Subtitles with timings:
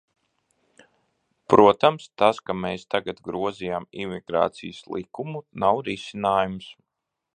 [1.53, 6.73] Protams, tas, ka mēs tagad grozījām Imigrācijas likumu, nav risinājums.